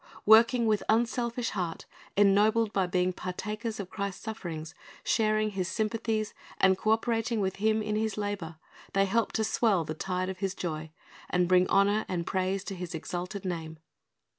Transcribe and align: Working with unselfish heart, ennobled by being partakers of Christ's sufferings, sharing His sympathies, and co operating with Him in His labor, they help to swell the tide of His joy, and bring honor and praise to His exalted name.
Working 0.25 0.65
with 0.65 0.81
unselfish 0.89 1.51
heart, 1.51 1.85
ennobled 2.17 2.73
by 2.73 2.87
being 2.87 3.13
partakers 3.13 3.79
of 3.79 3.91
Christ's 3.91 4.23
sufferings, 4.23 4.73
sharing 5.03 5.51
His 5.51 5.67
sympathies, 5.67 6.33
and 6.59 6.75
co 6.75 6.89
operating 6.89 7.39
with 7.39 7.57
Him 7.57 7.83
in 7.83 7.95
His 7.95 8.17
labor, 8.17 8.55
they 8.93 9.05
help 9.05 9.31
to 9.33 9.43
swell 9.43 9.83
the 9.85 9.93
tide 9.93 10.27
of 10.29 10.39
His 10.39 10.55
joy, 10.55 10.89
and 11.29 11.47
bring 11.47 11.67
honor 11.67 12.05
and 12.07 12.25
praise 12.25 12.63
to 12.63 12.73
His 12.75 12.95
exalted 12.95 13.45
name. 13.45 13.77